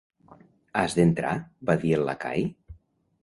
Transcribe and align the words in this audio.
"Has 0.83 0.95
d'entrar?" 0.99 1.35
Va 1.71 1.77
dir 1.83 1.91
el 1.99 2.09
lacai. 2.09 2.47